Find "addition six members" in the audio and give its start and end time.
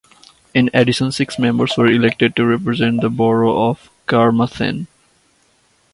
0.73-1.77